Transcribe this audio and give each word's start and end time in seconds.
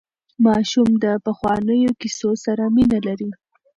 ماشومان 0.45 0.93
د 1.03 1.05
پخوانیو 1.25 1.91
کیسو 2.01 2.29
سره 2.45 2.63
مینه 2.75 2.99
لري. 3.07 3.29